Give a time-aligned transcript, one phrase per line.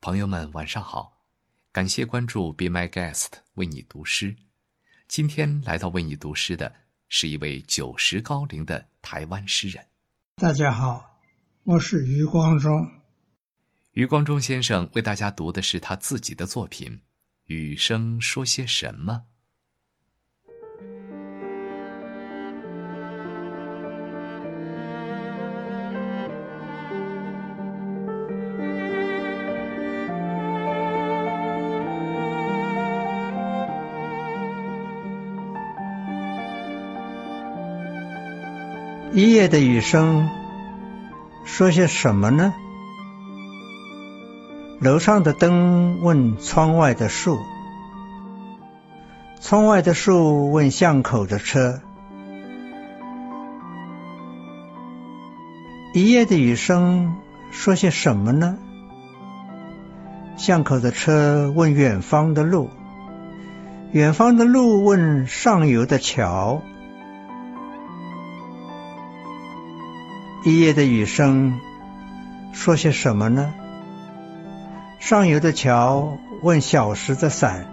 [0.00, 1.24] 朋友们，晚上好！
[1.72, 4.36] 感谢关注 “Be My Guest” 为你读诗。
[5.08, 6.72] 今天来到为你读诗的
[7.08, 9.84] 是一位九十高龄的台湾诗人。
[10.36, 11.18] 大家好，
[11.64, 12.88] 我是余光中。
[13.90, 16.92] 余光中先生为大家读的是他自己的作品
[17.46, 19.12] 《雨声说些什么》。
[39.12, 40.28] 一夜的雨声
[41.44, 42.52] 说些什么呢？
[44.80, 47.38] 楼上的灯问窗外的树，
[49.40, 51.80] 窗外的树问巷口的车。
[55.94, 57.16] 一夜的雨声
[57.50, 58.58] 说些什么呢？
[60.36, 62.68] 巷口的车问远方的路，
[63.90, 66.60] 远方的路问上游的桥。
[70.44, 71.58] 一夜的雨声
[72.52, 73.52] 说些什么呢？
[75.00, 77.66] 上游的桥问小时的伞，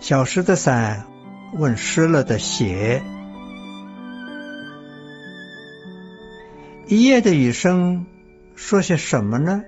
[0.00, 1.04] 小时的伞
[1.52, 3.02] 问湿了的鞋。
[6.86, 8.06] 一夜的雨声
[8.54, 9.64] 说些什么呢？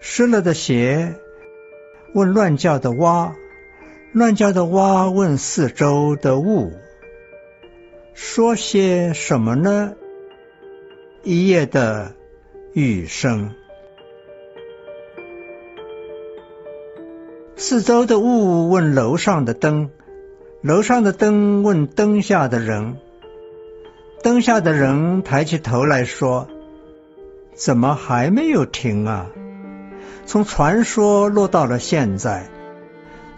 [0.00, 1.16] 湿了的鞋
[2.14, 3.34] 问乱叫的蛙，
[4.12, 6.72] 乱叫的蛙问四周的雾，
[8.14, 9.92] 说些什么呢？
[11.26, 12.12] 一夜的
[12.74, 13.54] 雨声，
[17.56, 19.88] 四周的雾问楼上的灯，
[20.60, 22.98] 楼上的灯问灯下的人，
[24.22, 26.46] 灯下的人抬起头来说
[27.56, 29.30] ：“怎么还没有停啊？”
[30.26, 32.50] 从传说落到了现在，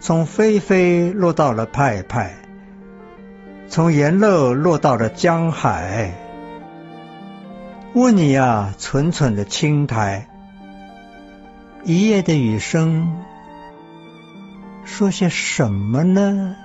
[0.01, 2.35] 从飞飞落到了派派，
[3.69, 6.26] 从沿路落到了江海。
[7.97, 10.27] 问你呀，蠢蠢的青苔，
[11.83, 13.17] 一夜的雨声，
[14.85, 16.55] 说些什么呢？